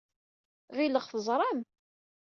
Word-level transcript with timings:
Ɣileɣ 0.77 1.05
teẓram. 1.11 1.59